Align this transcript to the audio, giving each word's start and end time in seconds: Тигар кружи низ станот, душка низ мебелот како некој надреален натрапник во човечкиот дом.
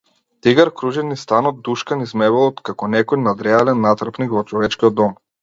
Тигар 0.45 0.69
кружи 0.77 1.03
низ 1.09 1.25
станот, 1.27 1.59
душка 1.67 1.97
низ 1.99 2.15
мебелот 2.21 2.65
како 2.71 2.91
некој 2.95 3.23
надреален 3.27 3.87
натрапник 3.87 4.35
во 4.41 4.45
човечкиот 4.51 4.99
дом. 5.05 5.17